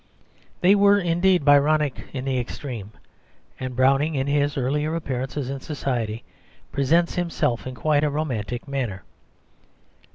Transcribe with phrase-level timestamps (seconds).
[0.61, 2.91] They were indeed Byronic in the extreme,
[3.59, 6.23] and Browning in his earlier appearances in society
[6.71, 9.03] presents himself in quite a romantic manner.